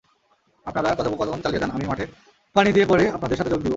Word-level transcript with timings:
আপনারা 0.65 0.89
কথোপকথন 0.97 1.39
চালিয়ে 1.43 1.61
যান, 1.63 1.71
আমি 1.75 1.85
মাঠে 1.91 2.05
পানি 2.55 2.69
দিয়ে 2.75 2.87
পরে 2.91 3.03
আপনাদের 3.15 3.37
সাথে 3.37 3.51
যোগ 3.53 3.61
দিব। 3.63 3.69